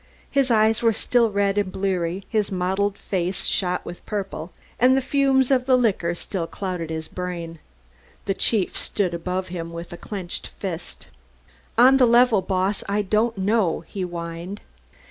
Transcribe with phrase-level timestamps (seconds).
[0.31, 4.99] His eyes were still red and bleary, his motley face shot with purple, and the
[4.99, 7.59] fumes of the liquor still clouded his brain.
[8.25, 11.05] The chief stood above him with clenched fist.
[11.77, 14.61] "On the level, Boss, I don't know," he whined.